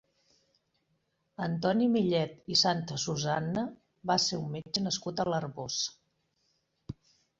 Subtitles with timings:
[1.47, 3.67] Antoni Millet i Santasusanna
[4.13, 5.81] va ser un metge nascut a l'Arboç.